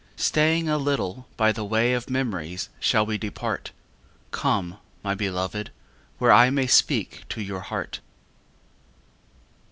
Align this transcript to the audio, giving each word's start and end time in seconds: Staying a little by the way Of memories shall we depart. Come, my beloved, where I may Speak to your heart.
Staying 0.17 0.67
a 0.67 0.79
little 0.79 1.27
by 1.37 1.51
the 1.51 1.63
way 1.63 1.93
Of 1.93 2.09
memories 2.09 2.69
shall 2.79 3.05
we 3.05 3.19
depart. 3.19 3.69
Come, 4.31 4.79
my 5.03 5.13
beloved, 5.13 5.69
where 6.17 6.31
I 6.31 6.49
may 6.49 6.65
Speak 6.65 7.21
to 7.29 7.39
your 7.39 7.59
heart. 7.61 7.99